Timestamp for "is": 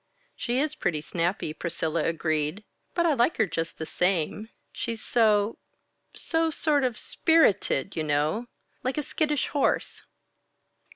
0.59-0.73